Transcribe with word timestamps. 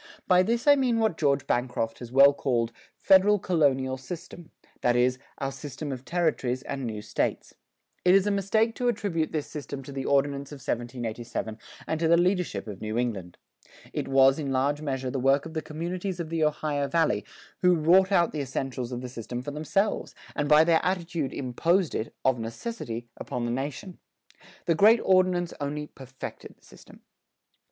By 0.27 0.41
this 0.41 0.65
I 0.65 0.75
mean 0.75 0.97
what 0.97 1.15
George 1.15 1.45
Bancroft 1.45 1.99
has 1.99 2.11
well 2.11 2.33
called 2.33 2.71
"federal 2.97 3.37
colonial 3.37 3.97
system," 3.97 4.49
that 4.81 4.95
is, 4.95 5.19
our 5.37 5.51
system 5.51 5.91
of 5.91 6.05
territories 6.05 6.63
and 6.63 6.83
new 6.87 7.03
States. 7.03 7.53
It 8.03 8.15
is 8.15 8.25
a 8.25 8.31
mistake 8.31 8.73
to 8.77 8.87
attribute 8.87 9.31
this 9.31 9.45
system 9.45 9.83
to 9.83 9.91
the 9.91 10.05
Ordinance 10.05 10.51
of 10.51 10.55
1787 10.55 11.59
and 11.85 11.99
to 11.99 12.07
the 12.07 12.17
leadership 12.17 12.65
of 12.67 12.81
New 12.81 12.97
England. 12.97 13.37
It 13.93 14.07
was 14.07 14.39
in 14.39 14.51
large 14.51 14.81
measure 14.81 15.11
the 15.11 15.19
work 15.19 15.45
of 15.45 15.53
the 15.53 15.61
communities 15.61 16.19
of 16.19 16.29
the 16.29 16.43
Ohio 16.45 16.87
Valley 16.87 17.23
who 17.61 17.75
wrought 17.75 18.11
out 18.11 18.31
the 18.31 18.41
essentials 18.41 18.91
of 18.91 19.01
the 19.01 19.07
system 19.07 19.43
for 19.43 19.51
themselves, 19.51 20.15
and 20.35 20.49
by 20.49 20.63
their 20.63 20.81
attitude 20.83 21.31
imposed 21.31 21.93
it, 21.93 22.11
of 22.25 22.39
necessity, 22.39 23.07
upon 23.17 23.45
the 23.45 23.51
nation. 23.51 23.99
The 24.65 24.73
great 24.73 24.99
Ordinance 25.03 25.53
only 25.61 25.85
perfected 25.85 26.55
the 26.57 26.65
system. 26.65 27.01